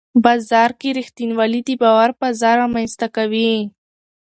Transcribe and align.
بازار 0.25 0.69
کې 0.79 0.89
رښتینولي 0.99 1.61
د 1.65 1.69
باور 1.81 2.09
فضا 2.19 2.51
رامنځته 2.61 3.07
کوي 3.15 3.53